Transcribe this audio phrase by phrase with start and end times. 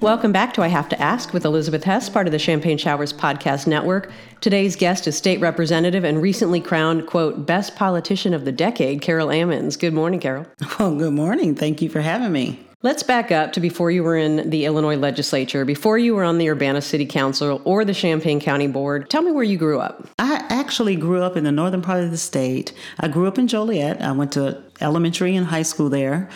[0.00, 3.12] Welcome back to I Have to Ask with Elizabeth Hess, part of the Champagne Showers
[3.12, 4.12] Podcast Network.
[4.40, 9.26] Today's guest is State Representative and recently crowned, quote, Best Politician of the Decade, Carol
[9.26, 9.76] Ammons.
[9.76, 10.46] Good morning, Carol.
[10.78, 11.56] Well, good morning.
[11.56, 12.67] Thank you for having me.
[12.88, 16.38] Let's back up to before you were in the Illinois legislature, before you were on
[16.38, 19.10] the Urbana City Council or the Champaign County Board.
[19.10, 20.08] Tell me where you grew up.
[20.18, 22.72] I actually grew up in the northern part of the state.
[22.98, 24.00] I grew up in Joliet.
[24.00, 26.30] I went to elementary and high school there.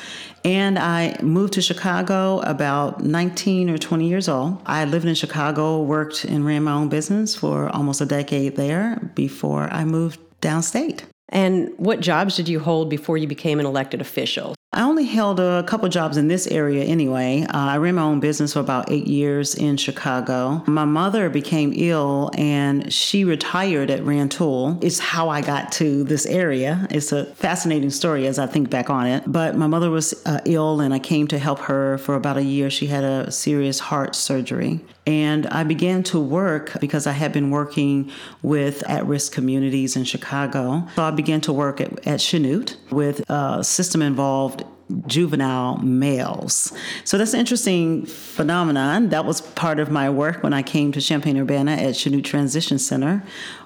[0.45, 4.61] And I moved to Chicago about 19 or 20 years old.
[4.67, 9.01] I lived in Chicago, worked and ran my own business for almost a decade there
[9.15, 11.05] before I moved downstate.
[11.31, 14.55] And what jobs did you hold before you became an elected official?
[14.75, 17.43] I only held a couple jobs in this area anyway.
[17.43, 20.63] Uh, I ran my own business for about eight years in Chicago.
[20.67, 24.79] My mother became ill and she retired at Rantoul.
[24.81, 26.87] It's how I got to this area.
[26.91, 29.25] It's a fascinating story as I think back on it.
[29.27, 32.43] But my mother was uh, ill and I came to help her for about a
[32.43, 32.71] year.
[32.71, 34.81] She had a serious heart surgery.
[35.07, 38.11] And I began to work because I had been working
[38.43, 40.87] with at risk communities in Chicago.
[40.95, 44.65] So I began to work at, at Chanute with uh, a system involved
[45.07, 46.73] juvenile males.
[47.05, 49.09] So that's an interesting phenomenon.
[49.09, 52.79] That was part of my work when I came to Champaign Urbana at Chanute Transition
[52.79, 53.23] Center,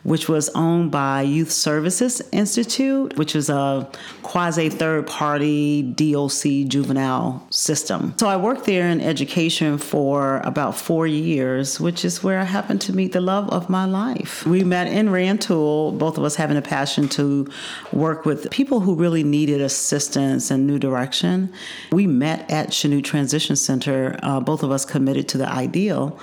[0.07, 3.91] which was owned by Youth Services Institute, which is a
[4.23, 8.15] quasi third party DOC juvenile system.
[8.17, 12.81] So I worked there in education for about four years, which is where I happened
[12.83, 14.47] to meet the love of my life.
[14.47, 17.49] We met in Rantoul, both of us having a passion to
[17.93, 21.53] work with people who really needed assistance and new direction.
[21.91, 26.17] We met at Chanute Transition Center, uh, both of us committed to the ideal.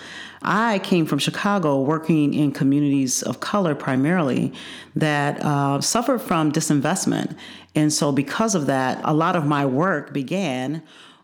[0.44, 4.54] I came from Chicago working in communities of color primarily
[4.96, 7.36] that uh, suffered from disinvestment.
[7.76, 10.84] And so, because of that, a lot of my work began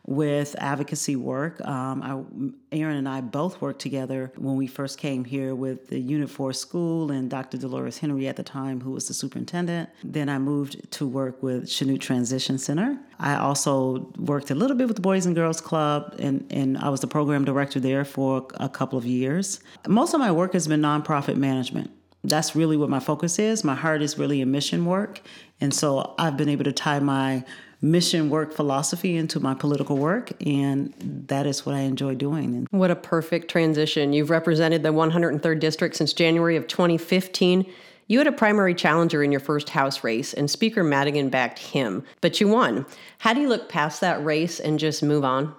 [0.09, 1.63] with advocacy work.
[1.67, 2.01] Um,
[2.71, 6.31] I, Aaron and I both worked together when we first came here with the Unit
[6.31, 7.59] 4 school and Dr.
[7.59, 9.87] Dolores Henry at the time, who was the superintendent.
[10.03, 12.97] Then I moved to work with Chanute Transition Center.
[13.19, 16.89] I also worked a little bit with the Boys and Girls Club, and, and I
[16.89, 19.59] was the program director there for a couple of years.
[19.87, 21.91] Most of my work has been nonprofit management
[22.25, 23.63] that's really what my focus is.
[23.63, 25.21] My heart is really in mission work.
[25.61, 27.45] And so I've been able to tie my
[27.81, 30.93] mission work philosophy into my political work, and
[31.27, 32.67] that is what I enjoy doing.
[32.71, 34.13] What a perfect transition.
[34.13, 37.65] You've represented the 103rd District since January of 2015.
[38.07, 42.03] You had a primary challenger in your first House race, and Speaker Madigan backed him,
[42.21, 42.85] but you won.
[43.19, 45.53] How do you look past that race and just move on?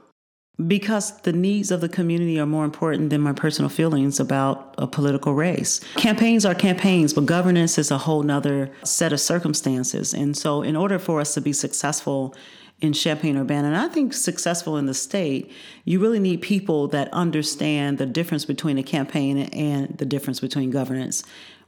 [0.67, 4.87] Because the needs of the community are more important than my personal feelings about a
[4.87, 5.81] political race.
[5.97, 10.13] Campaigns are campaigns, but governance is a whole nother set of circumstances.
[10.13, 12.35] And so, in order for us to be successful
[12.81, 15.53] in Champaign Urbana, and I think successful in the state,
[15.85, 20.71] you really need people that understand the difference between a campaign and the difference between
[20.71, 21.23] governance.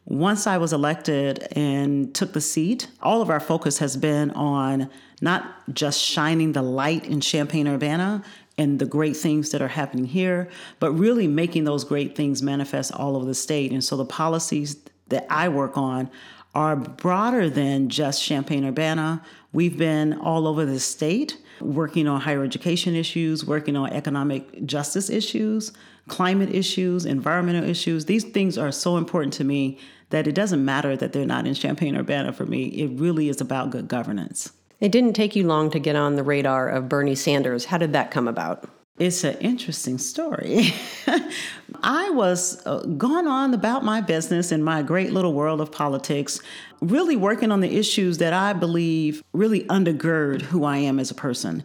[0.05, 4.91] Once I was elected and took the seat, all of our focus has been on
[5.21, 8.25] not just shining the light in Champaign Urbana,
[8.59, 10.49] and the great things that are happening here,
[10.79, 13.73] but really making those great things manifest all over the state.
[13.73, 14.77] And so the policies
[15.09, 16.11] that I work on
[16.55, 19.23] are broader than just Champaign Urbana.
[19.53, 25.09] We've been all over the state working on higher education issues, working on economic justice
[25.09, 25.73] issues,
[26.09, 28.05] climate issues, environmental issues.
[28.05, 29.79] These things are so important to me
[30.11, 32.65] that it doesn't matter that they're not in Champaign Urbana for me.
[32.65, 34.53] It really is about good governance.
[34.83, 37.67] It didn't take you long to get on the radar of Bernie Sanders.
[37.67, 38.69] How did that come about?
[38.99, 40.75] It's an interesting story.
[41.85, 46.41] I was uh, gone on about my business in my great little world of politics,
[46.81, 51.15] really working on the issues that I believe really undergird who I am as a
[51.15, 51.63] person.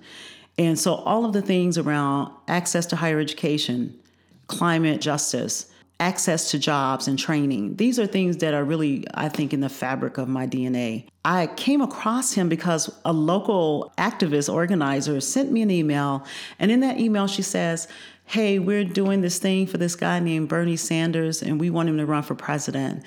[0.60, 3.98] And so, all of the things around access to higher education,
[4.46, 7.76] climate justice, access to jobs and training.
[7.76, 11.08] These are things that are really, I think, in the fabric of my DNA.
[11.26, 16.26] I came across him because a local activist organizer sent me an email.
[16.60, 17.88] And in that email, she says,
[18.26, 21.98] Hey, we're doing this thing for this guy named Bernie Sanders, and we want him
[21.98, 23.04] to run for president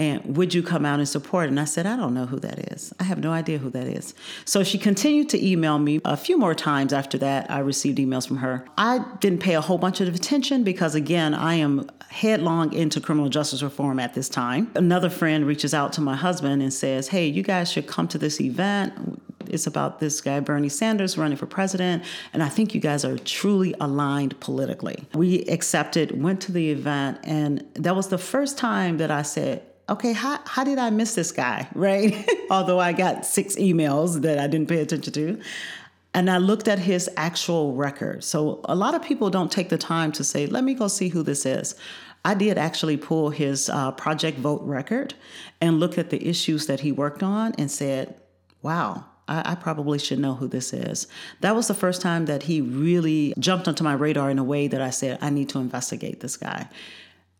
[0.00, 1.50] and would you come out and support?
[1.50, 2.90] And I said, I don't know who that is.
[2.98, 4.14] I have no idea who that is.
[4.46, 7.50] So she continued to email me a few more times after that.
[7.50, 8.64] I received emails from her.
[8.78, 13.30] I didn't pay a whole bunch of attention because, again, I am headlong into criminal
[13.30, 14.70] justice reform at this time.
[14.74, 18.18] Another friend reaches out to my husband and says, Hey, you guys should come to
[18.18, 19.22] this event.
[19.46, 22.04] It's about this guy, Bernie Sanders, running for president.
[22.32, 25.04] And I think you guys are truly aligned politically.
[25.14, 29.62] We accepted, went to the event, and that was the first time that I said,
[29.88, 32.28] okay, how, how did I miss this guy, right?
[32.50, 35.40] Although I got six emails that I didn't pay attention to.
[36.12, 38.24] And I looked at his actual record.
[38.24, 41.08] So a lot of people don't take the time to say, let me go see
[41.08, 41.74] who this is.
[42.24, 45.14] I did actually pull his uh, Project Vote record
[45.60, 48.20] and look at the issues that he worked on and said,
[48.60, 51.06] wow, I, I, probably should know who this is.
[51.40, 54.66] That was the first time that he really jumped onto my radar in a way
[54.66, 56.68] that I said, I need to investigate this guy.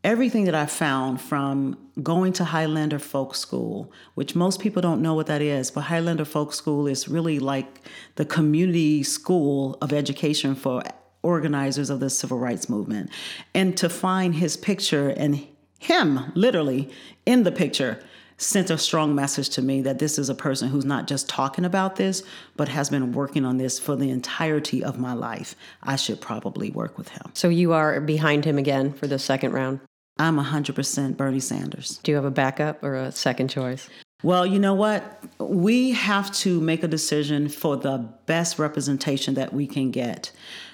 [0.02, 5.12] Everything that I found from going to Highlander Folk School, which most people don't know
[5.12, 7.82] what that is, but Highlander Folk School is really like
[8.14, 10.82] the community school of education for
[11.22, 13.10] organizers of the civil rights movement.
[13.54, 15.46] And to find his picture and
[15.78, 16.88] him literally
[17.26, 18.02] in the picture
[18.38, 21.66] sent a strong message to me that this is a person who's not just talking
[21.66, 22.22] about this,
[22.56, 25.54] but has been working on this for the entirety of my life.
[25.82, 27.32] I should probably work with him.
[27.34, 29.80] So you are behind him again for the second round?
[30.20, 31.98] I'm 100% Bernie Sanders.
[32.02, 33.88] Do you have a backup or a second choice?
[34.22, 35.24] Well, you know what?
[35.38, 40.30] We have to make a decision for the best representation that we can get.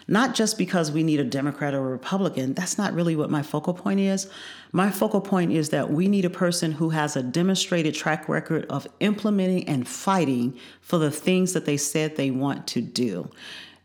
[0.08, 2.54] Not just because we need a Democrat or a Republican.
[2.54, 4.28] That's not really what my focal point is.
[4.72, 8.66] My focal point is that we need a person who has a demonstrated track record
[8.68, 13.30] of implementing and fighting for the things that they said they want to do.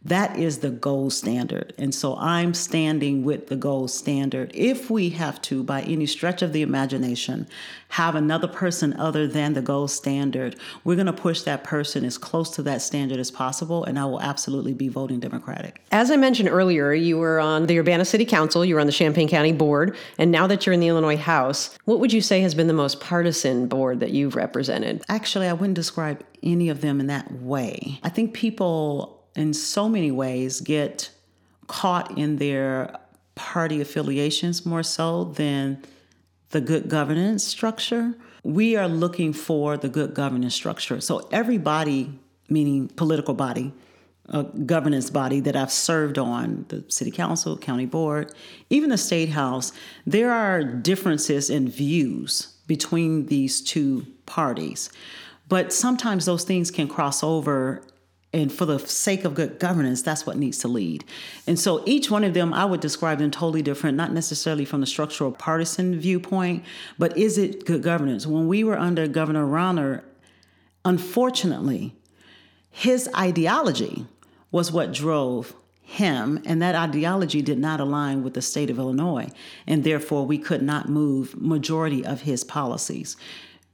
[0.04, 1.74] That is the gold standard.
[1.78, 4.52] And so I'm standing with the gold standard.
[4.56, 7.48] If we have to, by any stretch of the imagination,
[7.90, 12.18] have another person other than the gold standard, we're going to push that person as
[12.18, 13.84] close to that standard as possible.
[13.84, 15.84] And I will absolutely be voting Democratic.
[15.92, 18.94] As I mentioned earlier, you were on the Urbana City Council, you were on the
[18.94, 22.42] Champaign County Board, and now that you're in the Illinois House, what would you say
[22.42, 25.04] has been the most partisan board that you've represented?
[25.10, 28.00] Actually, I wouldn't describe any of them in that way.
[28.04, 31.12] I think people in so many ways get
[31.68, 32.98] caught in their
[33.36, 35.82] party affiliations more so than
[36.50, 38.14] the good governance structure.
[38.44, 41.00] We are looking for the good governance structure.
[41.00, 42.20] So everybody,
[42.50, 43.74] meaning political body,
[44.30, 48.34] a governance body that I've served on, the city council, county board,
[48.70, 49.72] even the state house,
[50.06, 54.90] there are differences in views between these two parties.
[55.48, 57.84] But sometimes those things can cross over
[58.34, 61.04] and for the sake of good governance, that's what needs to lead.
[61.48, 64.80] And so each one of them, I would describe them totally different, not necessarily from
[64.80, 66.64] the structural partisan viewpoint,
[66.98, 68.26] but is it good governance?
[68.26, 70.04] When we were under Governor Rauner,
[70.86, 71.94] unfortunately,
[72.70, 74.06] his ideology
[74.50, 79.28] was what drove him, and that ideology did not align with the state of Illinois,
[79.68, 83.18] and therefore we could not move majority of his policies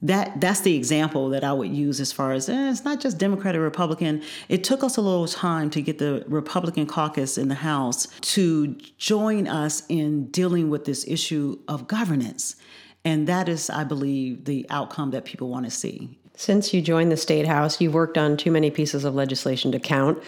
[0.01, 3.17] that that's the example that I would use as far as eh, it's not just
[3.17, 4.21] Democrat or Republican.
[4.47, 8.75] It took us a little time to get the Republican caucus in the House to
[8.97, 12.55] join us in dealing with this issue of governance.
[13.03, 16.19] And that is, I believe, the outcome that people want to see.
[16.35, 19.79] Since you joined the State House, you've worked on too many pieces of legislation to
[19.79, 20.21] count.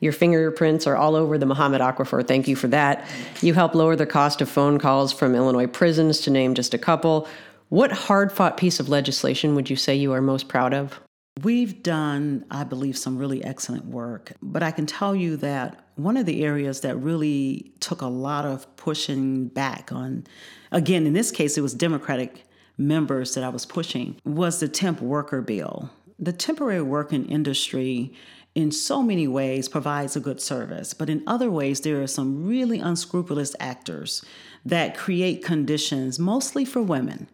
[0.00, 2.26] Your fingerprints are all over the Mahomet Aquifer.
[2.26, 3.06] Thank you for that.
[3.40, 6.78] You help lower the cost of phone calls from Illinois prisons, to name just a
[6.78, 7.28] couple.
[7.72, 11.00] What hard fought piece of legislation would you say you are most proud of?
[11.42, 16.18] We've done, I believe, some really excellent work, but I can tell you that one
[16.18, 20.26] of the areas that really took a lot of pushing back on,
[20.70, 22.44] again, in this case, it was Democratic
[22.76, 25.88] members that I was pushing, was the temp worker bill.
[26.18, 28.12] The temporary working industry
[28.54, 32.46] in so many ways provides a good service, but in other ways, there are some
[32.46, 34.22] really unscrupulous actors
[34.62, 37.28] that create conditions, mostly for women,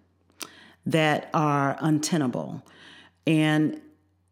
[0.87, 2.63] that are untenable.
[3.27, 3.81] And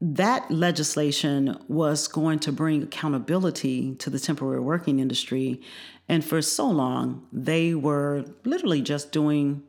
[0.01, 5.61] that legislation was going to bring accountability to the temporary working industry.
[6.09, 9.63] And for so long, they were literally just doing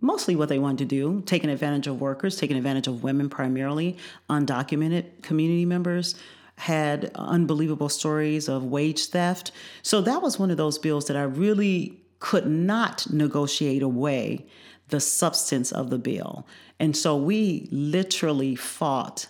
[0.00, 3.96] mostly what they wanted to do taking advantage of workers, taking advantage of women primarily,
[4.30, 6.14] undocumented community members.
[6.56, 9.50] Had unbelievable stories of wage theft.
[9.82, 14.46] So that was one of those bills that I really could not negotiate away
[14.88, 16.46] the substance of the bill.
[16.78, 19.28] And so we literally fought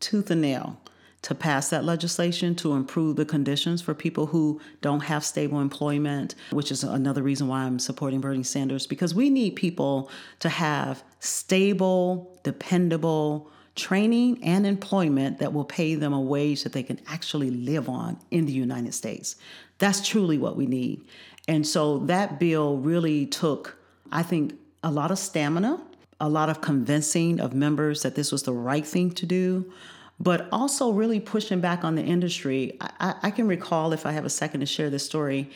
[0.00, 0.78] tooth and nail
[1.22, 6.34] to pass that legislation to improve the conditions for people who don't have stable employment,
[6.50, 11.04] which is another reason why I'm supporting Bernie Sanders, because we need people to have
[11.20, 17.50] stable, dependable training and employment that will pay them a wage that they can actually
[17.50, 19.36] live on in the United States.
[19.78, 21.06] That's truly what we need.
[21.48, 23.78] And so that bill really took,
[24.10, 25.80] I think, a lot of stamina,
[26.20, 29.72] a lot of convincing of members that this was the right thing to do,
[30.20, 32.76] but also really pushing back on the industry.
[32.80, 35.50] I, I can recall, if I have a second to share this story,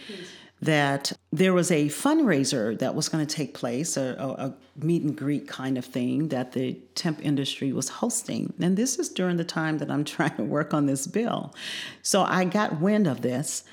[0.62, 5.02] that there was a fundraiser that was going to take place, a, a, a, meet
[5.02, 8.52] and greet kind of thing that the temp industry was hosting.
[8.60, 11.54] And this is during the time that I'm trying to work on this bill.
[12.02, 13.64] So I got wind of this.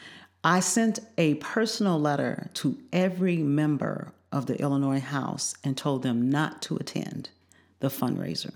[0.43, 6.29] I sent a personal letter to every member of the Illinois House and told them
[6.29, 7.29] not to attend
[7.79, 8.53] the fundraiser.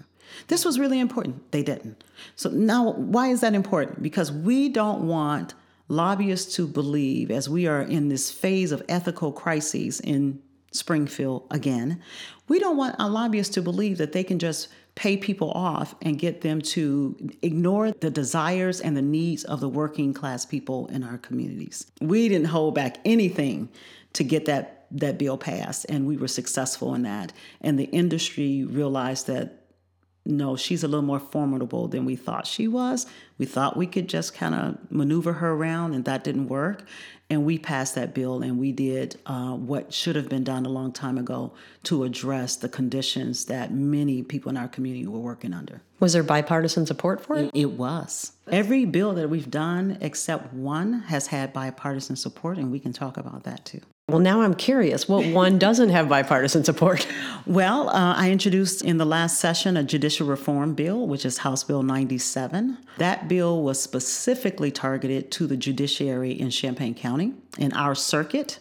[0.48, 1.52] This was really important.
[1.52, 2.04] They didn't.
[2.36, 4.02] So now, why is that important?
[4.02, 5.54] Because we don't want
[5.88, 10.42] lobbyists to believe, as we are in this phase of ethical crises in
[10.72, 12.02] Springfield again,
[12.48, 16.18] we don't want our lobbyists to believe that they can just pay people off and
[16.18, 21.04] get them to ignore the desires and the needs of the working class people in
[21.04, 21.86] our communities.
[22.02, 23.70] We didn't hold back anything
[24.14, 28.64] to get that that bill passed and we were successful in that and the industry
[28.64, 29.68] realized that
[30.28, 33.06] no, she's a little more formidable than we thought she was.
[33.38, 36.84] We thought we could just kind of maneuver her around, and that didn't work.
[37.30, 40.70] And we passed that bill, and we did uh, what should have been done a
[40.70, 41.54] long time ago
[41.84, 45.82] to address the conditions that many people in our community were working under.
[46.00, 47.52] Was there bipartisan support for it?
[47.54, 48.34] It was.
[48.52, 53.18] Every bill that we've done, except one, has had bipartisan support, and we can talk
[53.18, 53.82] about that too.
[54.10, 57.06] Well, now I'm curious what one doesn't have bipartisan support.
[57.46, 61.66] Well, uh, I introduced in the last session a judicial reform bill, which is House
[61.66, 62.78] Bill 97.
[63.00, 68.60] That bill was specifically targeted to the judiciary in Champaign County, in our circuit,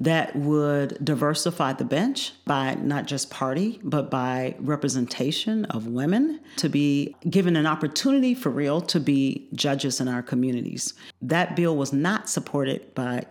[0.00, 6.68] that would diversify the bench by not just party, but by representation of women to
[6.68, 10.92] be given an opportunity for real to be judges in our communities.
[11.22, 13.24] That bill was not supported by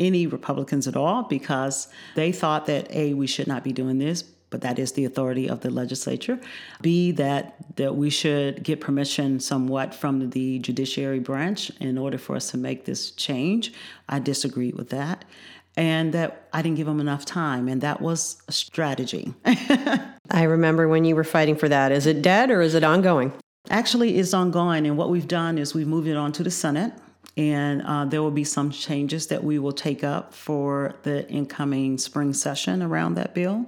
[0.00, 4.22] any Republicans at all because they thought that A, we should not be doing this,
[4.22, 6.40] but that is the authority of the legislature.
[6.80, 12.34] B, that, that we should get permission somewhat from the judiciary branch in order for
[12.34, 13.72] us to make this change.
[14.08, 15.24] I disagreed with that.
[15.76, 19.32] And that I didn't give them enough time, and that was a strategy.
[19.44, 21.92] I remember when you were fighting for that.
[21.92, 23.32] Is it dead or is it ongoing?
[23.70, 26.92] Actually, it's ongoing, and what we've done is we've moved it on to the Senate
[27.36, 31.98] and uh, there will be some changes that we will take up for the incoming
[31.98, 33.66] spring session around that bill.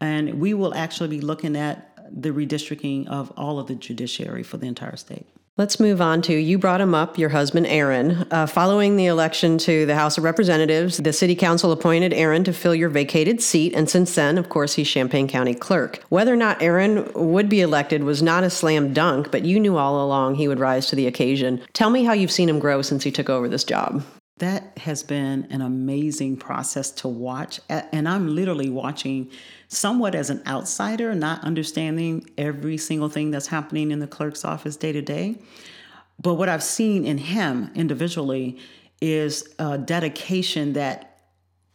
[0.00, 4.56] And we will actually be looking at the redistricting of all of the judiciary for
[4.56, 5.26] the entire state.
[5.58, 8.28] Let's move on to you brought him up, your husband, Aaron.
[8.30, 12.52] Uh, following the election to the House of Representatives, the City Council appointed Aaron to
[12.52, 16.00] fill your vacated seat, and since then, of course, he's Champaign County Clerk.
[16.10, 19.76] Whether or not Aaron would be elected was not a slam dunk, but you knew
[19.76, 21.60] all along he would rise to the occasion.
[21.72, 24.04] Tell me how you've seen him grow since he took over this job.
[24.38, 27.60] That has been an amazing process to watch.
[27.68, 29.30] And I'm literally watching
[29.68, 34.76] somewhat as an outsider, not understanding every single thing that's happening in the clerk's office
[34.76, 35.36] day to day.
[36.20, 38.58] But what I've seen in him individually
[39.00, 41.07] is a dedication that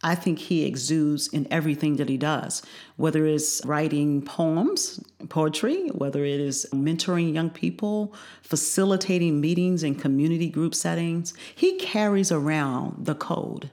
[0.04, 2.62] I think he exudes in everything that he does,
[2.96, 10.50] whether it's writing poems, poetry, whether it is mentoring young people, facilitating meetings in community
[10.50, 11.32] group settings.
[11.54, 13.70] He carries around the code,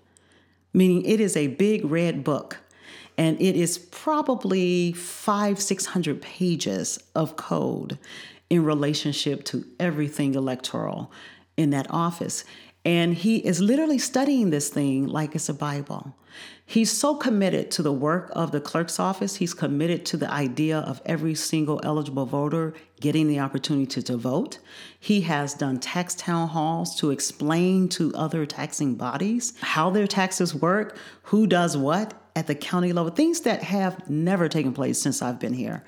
[0.73, 2.59] meaning it is a big red book.
[3.17, 7.99] And it is probably five, 600 pages of code
[8.49, 11.11] in relationship to everything electoral
[11.57, 12.45] in that office.
[12.83, 16.15] And he is literally studying this thing like it's a Bible.
[16.65, 19.35] He's so committed to the work of the clerk's office.
[19.35, 24.59] He's committed to the idea of every single eligible voter getting the opportunity to, vote.
[24.99, 30.55] He has done tax town halls to explain to other taxing bodies how their taxes
[30.55, 35.21] work, who does what at the county level, things that have never taken place since
[35.21, 35.83] I've been here.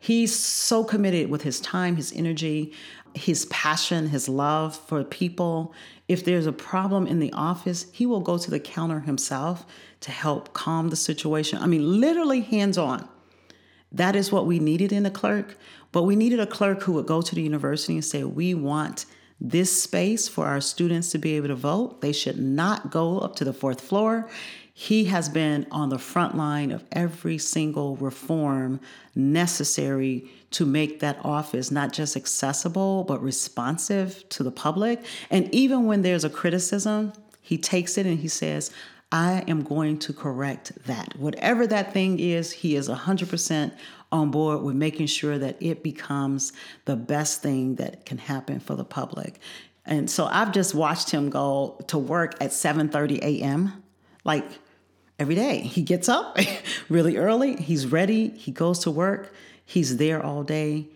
[0.00, 2.72] He's so committed with his time, his energy,
[3.18, 5.74] his passion, his love for people.
[6.08, 9.66] If there's a problem in the office, he will go to the counter himself
[10.00, 11.60] to help calm the situation.
[11.60, 13.08] I mean, literally hands on.
[13.92, 15.56] That is what we needed in a clerk.
[15.92, 19.06] But we needed a clerk who would go to the university and say, We want
[19.40, 22.00] this space for our students to be able to vote.
[22.00, 24.28] They should not go up to the fourth floor.
[24.74, 28.80] He has been on the front line of every single reform
[29.14, 35.04] necessary to make that office not just accessible, but responsive to the public.
[35.30, 38.70] And even when there's a criticism, he takes it and he says,
[39.10, 41.16] I am going to correct that.
[41.18, 43.72] Whatever that thing is, he is 100%
[44.10, 46.52] on board with making sure that it becomes
[46.86, 49.38] the best thing that can happen for the public.
[49.84, 53.82] And so I've just watched him go to work at 7:30 a.m.
[54.24, 54.46] like
[55.18, 55.60] every day.
[55.60, 56.38] He gets up
[56.88, 59.32] really early, he's ready, he goes to work,
[59.64, 60.88] he's there all day.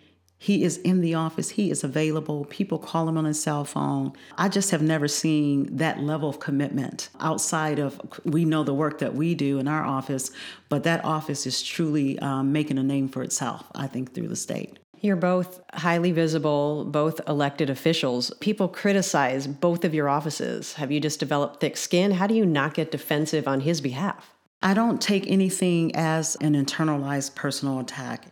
[0.42, 2.46] He is in the office, he is available.
[2.46, 4.12] People call him on his cell phone.
[4.36, 8.98] I just have never seen that level of commitment outside of, we know the work
[8.98, 10.32] that we do in our office,
[10.68, 14.34] but that office is truly um, making a name for itself, I think, through the
[14.34, 14.80] state.
[15.00, 18.32] You're both highly visible, both elected officials.
[18.40, 20.72] People criticize both of your offices.
[20.72, 22.10] Have you just developed thick skin?
[22.10, 24.34] How do you not get defensive on his behalf?
[24.60, 28.26] I don't take anything as an internalized personal attack.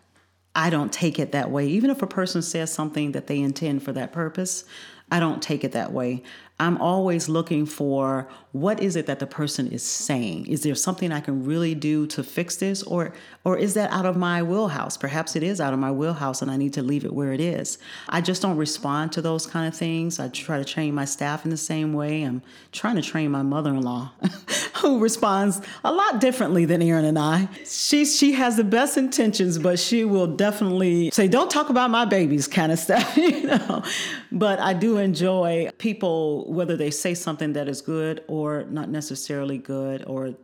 [0.61, 1.67] I don't take it that way.
[1.69, 4.67] Even if a person says something that they intend for that purpose,
[5.11, 6.23] I don't take it that way.
[6.61, 10.47] I'm always looking for what is it that the person is saying?
[10.47, 13.15] Is there something I can really do to fix this or
[13.45, 14.99] or is that out of my wheelhouse?
[14.99, 17.41] Perhaps it is out of my wheelhouse and I need to leave it where it
[17.41, 17.79] is.
[18.11, 20.21] I just don't respond to those kind of things.
[20.21, 22.23] I try to train my staff in the same way.
[22.25, 24.13] I'm trying to train my mother-in-law
[24.83, 27.49] who responds a lot differently than Aaron and I.
[27.65, 32.05] She she has the best intentions, but she will definitely say don't talk about my
[32.05, 33.83] babies kind of stuff, you know.
[34.31, 39.57] But I do enjoy people whether they say something that is good or not necessarily
[39.57, 40.35] good or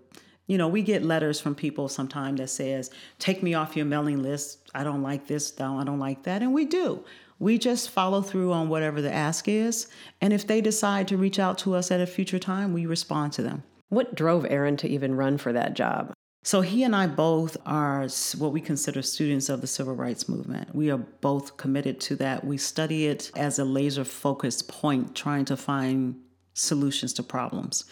[0.46, 4.22] you know we get letters from people sometimes that says take me off your mailing
[4.22, 4.70] list.
[4.75, 7.04] I don't like this i don't like that and we do.
[7.38, 9.88] We just follow through on whatever the ask is
[10.20, 13.32] and if they decide to reach out to us at a future time we respond
[13.34, 13.62] to them.
[13.88, 16.15] What drove aaron to even run for that job
[16.46, 18.06] so he and I both are
[18.38, 20.72] what we consider students of the civil rights movement.
[20.72, 22.44] We are both committed to that.
[22.44, 26.14] We study it as a laser focused point, trying to find
[26.54, 27.84] solutions to problems.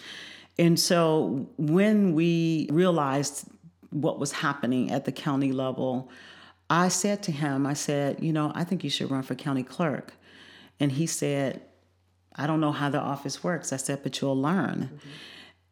[0.56, 3.48] And so when we realized
[3.90, 6.08] what was happening at the county level,
[6.70, 9.64] I said to him, I said, you know, I think you should run for county
[9.64, 10.14] clerk.
[10.78, 11.60] And he said,
[12.36, 13.72] I don't know how the office works.
[13.72, 14.90] I said, but you'll learn.
[14.94, 15.08] Mm-hmm.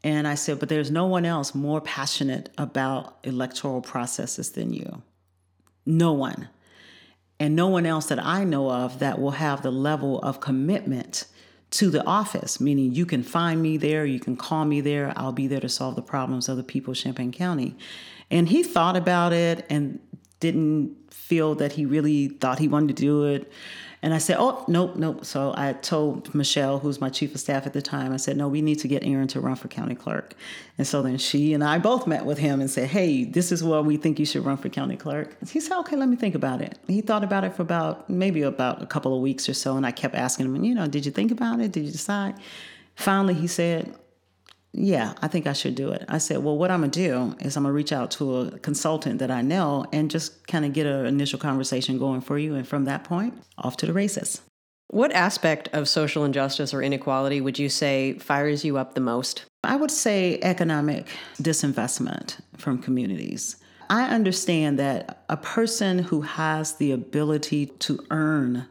[0.05, 5.03] And I said, but there's no one else more passionate about electoral processes than you.
[5.87, 6.49] No one.
[7.39, 11.27] And no one else that I know of that will have the level of commitment
[11.71, 15.33] to the office, meaning you can find me there, you can call me there, I'll
[15.33, 17.77] be there to solve the problems of the people of Champaign County.
[18.31, 19.99] And he thought about it and
[20.39, 23.51] didn't feel that he really thought he wanted to do it.
[24.05, 25.25] And I said, oh, nope, nope.
[25.25, 28.49] So I told Michelle, who's my chief of staff at the time, I said, no,
[28.49, 30.35] we need to get Aaron to run for county clerk.
[30.77, 33.63] And so then she and I both met with him and said, hey, this is
[33.63, 35.37] where we think you should run for county clerk.
[35.49, 36.79] He said, okay, let me think about it.
[36.89, 39.77] He thought about it for about maybe about a couple of weeks or so.
[39.77, 41.71] And I kept asking him, you know, did you think about it?
[41.71, 42.35] Did you decide?
[42.97, 43.95] Finally, he said,
[44.75, 46.05] yeah, I think I should do it.
[46.09, 49.19] I said, well, what I'm to do is I'm to reach out to a consultant
[49.19, 52.55] that I know and just kind of get an initial conversation going for you.
[52.55, 54.41] And from that point, off to the races.
[54.89, 59.45] What aspect of social injustice or inequality would you say fires you up the most?
[59.63, 61.07] I would say economic
[61.41, 63.57] disinvestment from communities.
[63.91, 68.67] I understand that a person who has the ability to earn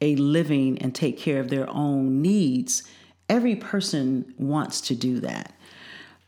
[0.00, 2.82] a living and take care of their own needs
[3.28, 5.54] Every person wants to do that.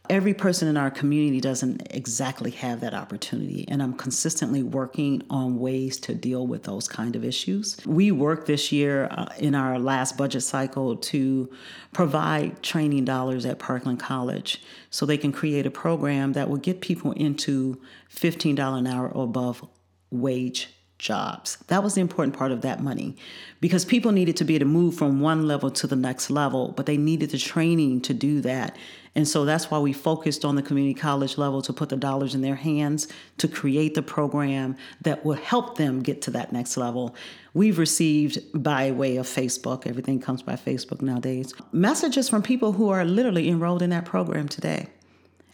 [0.09, 5.59] Every person in our community doesn't exactly have that opportunity, and I'm consistently working on
[5.59, 7.77] ways to deal with those kind of issues.
[7.85, 11.51] We worked this year uh, in our last budget cycle to
[11.93, 16.81] provide training dollars at Parkland College so they can create a program that will get
[16.81, 17.81] people into
[18.15, 19.67] $15 an hour or above
[20.13, 21.59] wage jobs.
[21.69, 23.17] That was the important part of that money
[23.61, 26.73] because people needed to be able to move from one level to the next level,
[26.77, 28.77] but they needed the training to do that.
[29.15, 32.35] And so that's why we focused on the community college level to put the dollars
[32.35, 36.77] in their hands to create the program that will help them get to that next
[36.77, 37.15] level.
[37.55, 42.91] We've received by way of Facebook, everything comes by Facebook nowadays, messages from people who
[42.91, 44.89] are literally enrolled in that program today.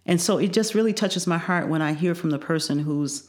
[0.07, 3.28] And so it just really touches my heart when I hear from the person who's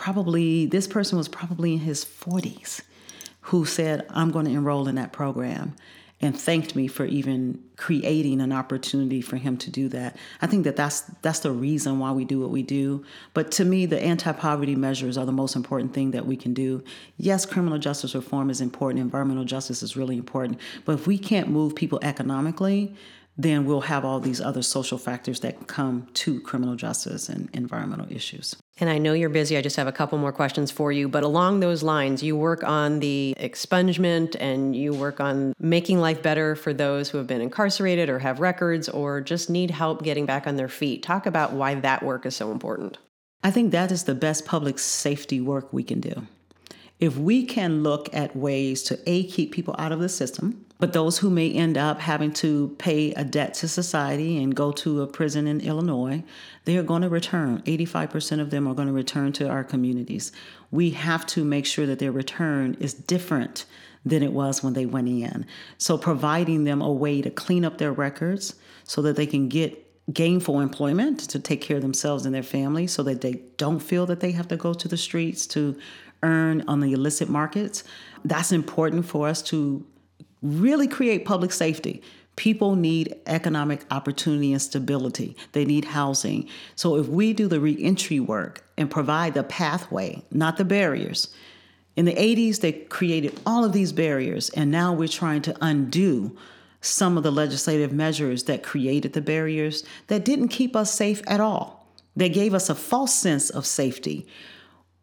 [0.00, 2.80] probably, this person was probably in his 40s
[3.42, 5.76] who said, I'm going to enroll in that program
[6.22, 10.16] and thanked me for even creating an opportunity for him to do that.
[10.40, 13.04] I think that that's that's the reason why we do what we do.
[13.34, 16.82] But to me, the anti-poverty measures are the most important thing that we can do.
[17.18, 21.48] Yes, criminal justice reform is important, environmental justice is really important, but if we can't
[21.48, 22.94] move people economically,
[23.42, 28.06] then we'll have all these other social factors that come to criminal justice and environmental
[28.10, 28.56] issues.
[28.78, 29.56] And I know you're busy.
[29.56, 31.08] I just have a couple more questions for you.
[31.08, 36.22] But along those lines, you work on the expungement and you work on making life
[36.22, 40.26] better for those who have been incarcerated or have records or just need help getting
[40.26, 41.02] back on their feet.
[41.02, 42.98] Talk about why that work is so important.
[43.42, 46.26] I think that is the best public safety work we can do
[46.98, 50.94] If we can look at ways to A, keep people out of the system, but
[50.94, 55.02] those who may end up having to pay a debt to society and go to
[55.02, 56.24] a prison in Illinois,
[56.64, 57.62] they are going to return.
[57.62, 60.32] 85% of them are going to return to our communities.
[60.70, 63.66] We have to make sure that their return is different
[64.04, 65.44] than it was when they went in.
[65.76, 69.86] So, providing them a way to clean up their records so that they can get
[70.12, 74.06] gainful employment to take care of themselves and their families so that they don't feel
[74.06, 75.76] that they have to go to the streets to
[76.22, 77.84] earn on the illicit markets.
[78.24, 79.86] That's important for us to
[80.42, 82.02] really create public safety.
[82.36, 85.36] People need economic opportunity and stability.
[85.52, 86.48] They need housing.
[86.74, 91.28] So if we do the reentry work and provide the pathway, not the barriers.
[91.96, 96.36] In the 80s, they created all of these barriers, and now we're trying to undo
[96.80, 101.40] some of the legislative measures that created the barriers that didn't keep us safe at
[101.40, 101.86] all.
[102.16, 104.26] They gave us a false sense of safety.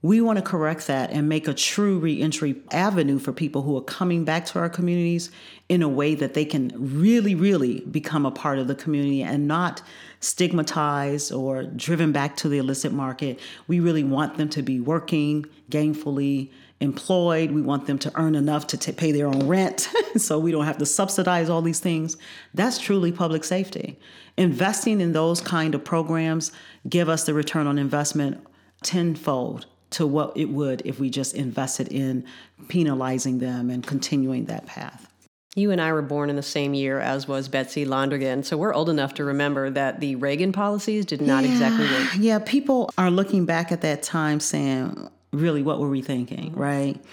[0.03, 3.81] We want to correct that and make a true reentry avenue for people who are
[3.81, 5.31] coming back to our communities
[5.69, 9.47] in a way that they can really, really become a part of the community and
[9.47, 9.81] not
[10.19, 13.39] stigmatized or driven back to the illicit market.
[13.67, 17.49] We really want them to be working gainfully employed.
[17.49, 20.65] We want them to earn enough to t- pay their own rent so we don't
[20.65, 22.17] have to subsidize all these things.
[22.53, 23.99] That's truly public safety.
[24.37, 26.51] Investing in those kind of programs
[26.87, 28.45] give us the return on investment
[28.83, 32.25] tenfold to what it would if we just invested in
[32.67, 35.11] penalizing them and continuing that path.
[35.55, 38.75] You and I were born in the same year as was Betsy Londrigan, so we're
[38.75, 42.09] old enough to remember that the Reagan policies did not yeah, exactly work.
[42.19, 46.59] Yeah, people are looking back at that time saying, really, what were we thinking, mm-hmm.
[46.59, 47.03] right?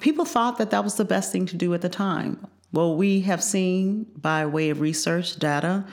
[0.00, 2.44] People thought that that was the best thing to do at the time.
[2.72, 5.84] Well, we have seen by way of research data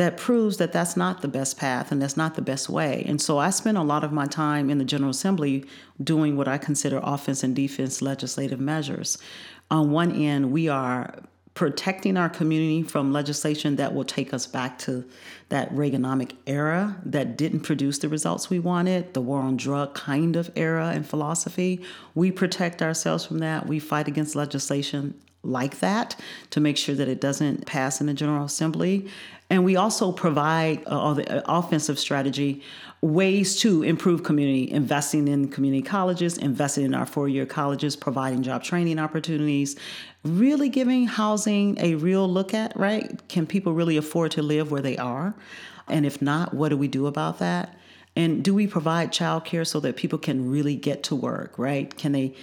[0.00, 3.04] that proves that that's not the best path and that's not the best way.
[3.06, 5.66] And so I spend a lot of my time in the General Assembly
[6.02, 9.18] doing what I consider offense and defense legislative measures.
[9.70, 11.14] On one end, we are
[11.52, 15.04] protecting our community from legislation that will take us back to
[15.50, 20.34] that Reaganomic era that didn't produce the results we wanted, the war on drug kind
[20.34, 21.84] of era and philosophy.
[22.14, 23.66] We protect ourselves from that.
[23.66, 26.16] We fight against legislation like that
[26.50, 29.08] to make sure that it doesn't pass in the General Assembly.
[29.50, 32.62] And we also provide uh, the uh, offensive strategy
[33.02, 38.42] ways to improve community, investing in community colleges, investing in our four year colleges, providing
[38.42, 39.76] job training opportunities,
[40.24, 43.20] really giving housing a real look at, right?
[43.28, 45.34] Can people really afford to live where they are?
[45.88, 47.76] And if not, what do we do about that?
[48.20, 51.96] And do we provide childcare so that people can really get to work, right?
[51.96, 52.34] Can they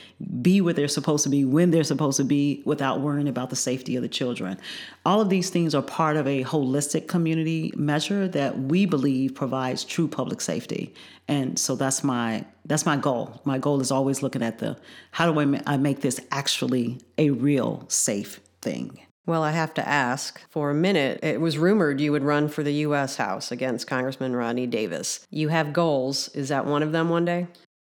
[0.41, 3.55] be where they're supposed to be when they're supposed to be without worrying about the
[3.55, 4.57] safety of the children?
[5.05, 9.83] All of these things are part of a holistic community measure that we believe provides
[9.83, 10.95] true public safety.
[11.27, 13.39] And so that's my that's my goal.
[13.45, 14.79] My goal is always looking at the
[15.11, 18.99] how do I make this actually a real safe thing?
[19.27, 21.19] Well, I have to ask for a minute.
[21.21, 23.17] It was rumored you would run for the U.S.
[23.17, 25.27] House against Congressman Rodney Davis.
[25.29, 26.29] You have goals.
[26.29, 27.47] Is that one of them one day?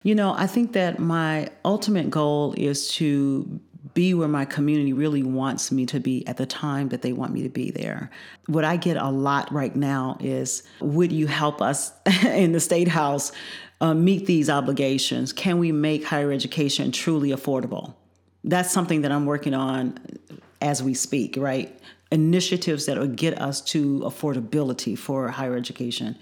[0.04, 3.60] You know, I think that my ultimate goal is to
[3.94, 7.32] be where my community really wants me to be at the time that they want
[7.32, 8.10] me to be there.
[8.46, 11.92] What I get a lot right now is would you help us
[12.22, 13.32] in the state house
[13.80, 15.32] uh, meet these obligations?
[15.32, 17.94] Can we make higher education truly affordable?
[18.44, 19.98] That's something that I'm working on
[20.64, 21.78] as we speak, right?
[22.10, 26.16] Initiatives that will get us to affordability for higher education.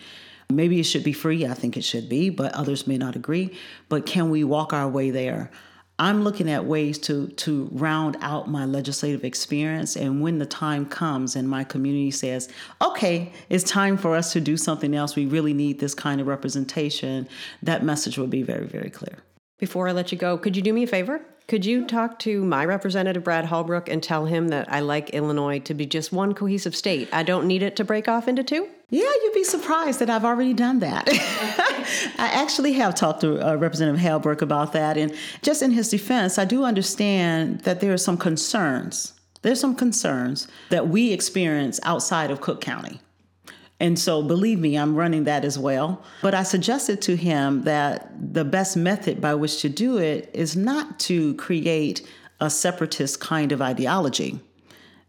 [0.51, 1.47] Maybe it should be free.
[1.47, 3.57] I think it should be, but others may not agree.
[3.89, 5.51] But can we walk our way there?
[5.99, 10.87] I'm looking at ways to to round out my legislative experience and when the time
[10.87, 12.49] comes and my community says,
[12.81, 15.15] "Okay, it's time for us to do something else.
[15.15, 17.29] We really need this kind of representation."
[17.63, 19.19] That message will be very very clear.
[19.63, 21.21] Before I let you go, could you do me a favor?
[21.47, 25.61] Could you talk to my representative, Brad Halbrook, and tell him that I like Illinois
[25.61, 27.09] to be just one cohesive state?
[27.13, 28.67] I don't need it to break off into two?
[28.91, 31.09] Yeah, you'd be surprised that I've already done that.
[32.19, 34.99] I actually have talked to uh, Representative Halbrook about that.
[34.99, 39.13] And just in his defense, I do understand that there are some concerns.
[39.43, 43.01] There's some concerns that we experience outside of Cook County.
[43.83, 46.05] And so, believe me, I'm running that as well.
[46.23, 50.55] But I suggested to him that the best method by which to do it is
[50.57, 52.09] not to create
[52.41, 54.39] a separatist kind of ideology.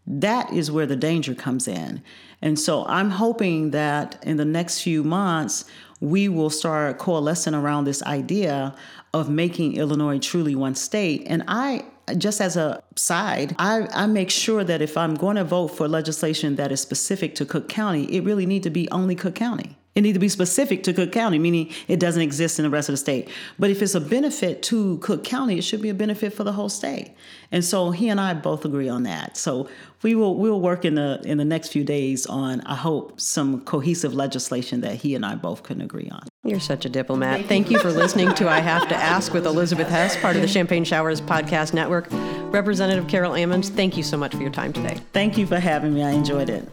[0.08, 2.02] That is where the danger comes in.
[2.42, 5.66] And so, I'm hoping that in the next few months,
[6.00, 8.74] we will start coalescing around this idea
[9.12, 11.22] of making Illinois truly one state.
[11.28, 11.84] And I
[12.18, 15.88] just as a side, I, I make sure that if I'm going to vote for
[15.88, 19.76] legislation that is specific to Cook County, it really need to be only Cook County.
[19.94, 22.88] It needs to be specific to Cook County, meaning it doesn't exist in the rest
[22.88, 23.28] of the state.
[23.60, 26.52] But if it's a benefit to Cook County, it should be a benefit for the
[26.52, 27.12] whole state.
[27.52, 29.36] And so he and I both agree on that.
[29.36, 29.68] So
[30.02, 33.60] we will we'll work in the in the next few days on I hope some
[33.60, 36.26] cohesive legislation that he and I both can agree on.
[36.42, 37.46] You're such a diplomat.
[37.46, 40.48] Thank you for listening to I Have to Ask with Elizabeth Hess, part of the
[40.48, 42.08] Champagne Showers podcast network.
[42.52, 45.00] Representative Carol Ammons, thank you so much for your time today.
[45.12, 46.02] Thank you for having me.
[46.02, 46.68] I enjoyed it.